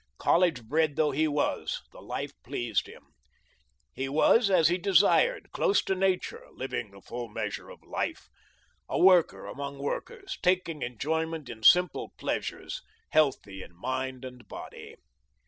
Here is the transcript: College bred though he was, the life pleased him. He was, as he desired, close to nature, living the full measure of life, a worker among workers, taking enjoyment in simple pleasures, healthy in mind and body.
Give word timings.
College 0.17 0.63
bred 0.63 0.95
though 0.95 1.11
he 1.11 1.27
was, 1.27 1.83
the 1.91 2.01
life 2.01 2.31
pleased 2.41 2.87
him. 2.87 3.13
He 3.93 4.09
was, 4.09 4.49
as 4.49 4.67
he 4.67 4.79
desired, 4.79 5.51
close 5.51 5.83
to 5.83 5.93
nature, 5.93 6.47
living 6.55 6.89
the 6.89 7.01
full 7.03 7.27
measure 7.27 7.69
of 7.69 7.83
life, 7.83 8.27
a 8.89 8.97
worker 8.99 9.45
among 9.45 9.77
workers, 9.77 10.39
taking 10.41 10.81
enjoyment 10.81 11.49
in 11.49 11.61
simple 11.61 12.13
pleasures, 12.17 12.81
healthy 13.11 13.61
in 13.61 13.75
mind 13.75 14.25
and 14.25 14.47
body. 14.47 14.95